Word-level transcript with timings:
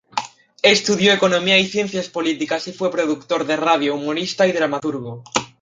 Estudió 0.63 1.13
economía 1.13 1.59
y 1.59 1.67
ciencias 1.67 2.09
políticas 2.09 2.67
y 2.67 2.73
fue 2.73 2.89
productor 2.89 3.45
de 3.45 3.55
radio, 3.55 3.93
humorista 3.93 4.47
y 4.47 4.51
dramaturgo. 4.51 5.23